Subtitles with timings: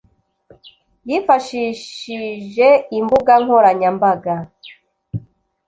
[1.09, 4.35] Yifashishijeimbuga nkoranya mbaga.